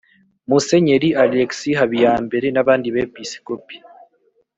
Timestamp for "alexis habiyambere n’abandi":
1.23-2.87